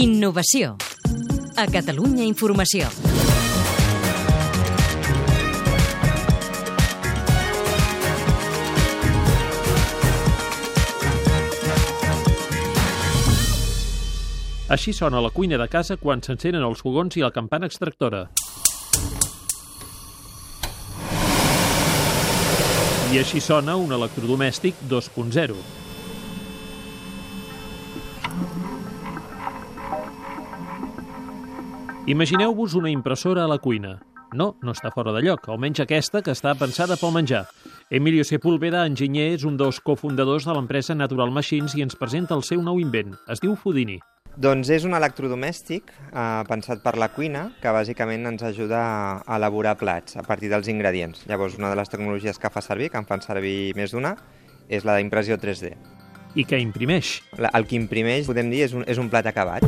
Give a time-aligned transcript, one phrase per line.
[0.00, 0.76] Innovació.
[1.56, 2.88] A Catalunya Informació.
[14.70, 18.22] Així sona la cuina de casa quan s'encenen els fogons i la campana extractora.
[23.10, 25.58] I així sona un electrodomèstic 2.0.
[32.10, 34.00] Imagineu-vos una impressora a la cuina.
[34.32, 37.44] No, no està fora de lloc, almenys aquesta que està pensada pel menjar.
[37.90, 42.42] Emilio Sepúlveda, enginyer, és un dels cofundadors de l'empresa Natural Machines i ens presenta el
[42.46, 43.16] seu nou invent.
[43.30, 43.98] Es diu Fudini.
[44.38, 48.80] Doncs és un electrodomèstic eh, pensat per la cuina que bàsicament ens ajuda
[49.26, 51.26] a elaborar plats a partir dels ingredients.
[51.26, 54.14] Llavors, una de les tecnologies que fa servir, que en fan servir més d'una,
[54.70, 55.74] és la d'impressió 3D.
[56.34, 57.18] I que imprimeix.
[57.40, 59.66] El que imprimeix, podem dir, és un, és un plat acabat.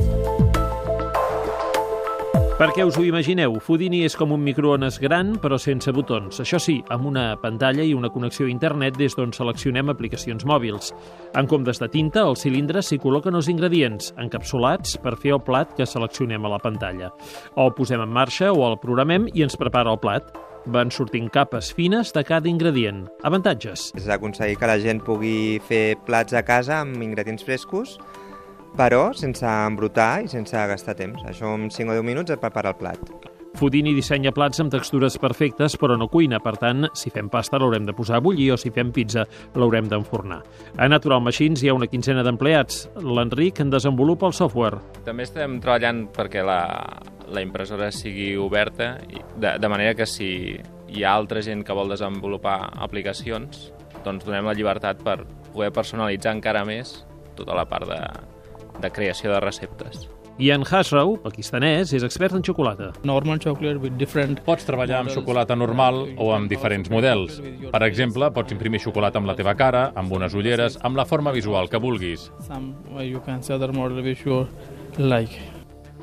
[2.63, 6.37] Perquè us ho imagineu, Fudini és com un microones gran però sense botons.
[6.45, 10.93] Això sí, amb una pantalla i una connexió a internet des d'on seleccionem aplicacions mòbils.
[11.35, 15.75] En comptes de tinta, al cilindre s'hi col·loquen els ingredients, encapsulats per fer el plat
[15.75, 17.11] que seleccionem a la pantalla.
[17.57, 20.31] O el posem en marxa o el programem i ens prepara el plat.
[20.67, 23.07] Van sortint capes fines de cada ingredient.
[23.27, 23.91] Avantatges.
[23.99, 27.99] És aconseguir que la gent pugui fer plats a casa amb ingredients frescos
[28.77, 31.21] però sense embrutar i sense gastar temps.
[31.29, 33.31] Això en 5 o 10 minuts et prepara el plat.
[33.59, 36.39] Fudini dissenya plats amb textures perfectes, però no cuina.
[36.41, 39.91] Per tant, si fem pasta l'haurem de posar a bullir o si fem pizza l'haurem
[39.91, 40.41] d'enfornar.
[40.81, 42.87] A Natural Machines hi ha una quinzena d'empleats.
[43.05, 44.81] L'Enric en desenvolupa el software.
[45.05, 46.63] També estem treballant perquè la,
[47.33, 50.31] la impressora sigui oberta, i de, de manera que si
[50.93, 53.71] hi ha altra gent que vol desenvolupar aplicacions,
[54.05, 55.23] doncs donem la llibertat per
[55.53, 57.01] poder personalitzar encara més
[57.39, 58.01] tota la part de,
[58.83, 60.09] de creació de receptes.
[60.41, 62.91] Ian Hasrau, pakistanès, és expert en xocolata.
[63.05, 67.39] normal chocolate with different Pots treballar amb xocolata normal o amb diferents models.
[67.71, 71.33] Per exemple, pots imprimir xocolata amb la teva cara, amb unes ulleres, amb la forma
[71.33, 72.31] visual que vulguis.
[72.41, 74.47] some uh, you can say other model which you
[74.99, 75.52] like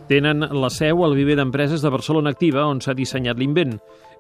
[0.10, 3.76] Tenen la seu al viver d'empreses de Barcelona Activa, on s'ha dissenyat l'invent.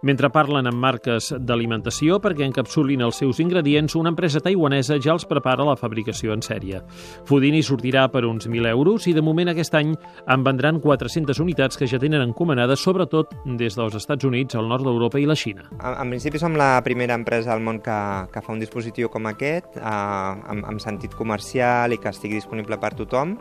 [0.06, 5.26] Mentre parlen amb marques d'alimentació perquè encapsulin els seus ingredients, una empresa taiwanesa ja els
[5.26, 6.84] prepara la fabricació en sèrie.
[7.26, 9.96] Fudini sortirà per uns 1.000 euros i de moment aquest any
[10.30, 14.86] en vendran 400 unitats que ja tenen encomanades sobretot des dels Estats Units, el nord
[14.86, 15.66] d'Europa i la Xina.
[15.80, 17.98] En, en principi som la primera empresa al món que,
[18.30, 22.78] que fa un dispositiu com aquest, eh, amb, amb sentit comercial i que estigui disponible
[22.78, 23.34] per tothom.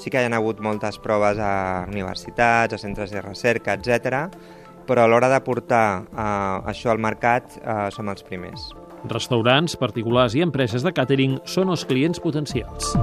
[0.00, 4.24] Sí que hi ha hagut moltes proves a universitats, a centres de recerca, etc.
[4.88, 8.70] però a l'hora de portar eh, això al mercat eh, som els primers.
[9.08, 12.96] Restaurants, particulars i empreses de càtering són els clients potencials.